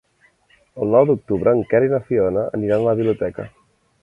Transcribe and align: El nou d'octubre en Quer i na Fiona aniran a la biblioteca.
El 0.85 0.93
nou 0.95 1.05
d'octubre 1.11 1.53
en 1.57 1.61
Quer 1.75 1.83
i 1.89 1.93
na 1.93 2.01
Fiona 2.09 2.47
aniran 2.61 2.79
a 2.79 2.89
la 2.89 2.97
biblioteca. 3.03 3.49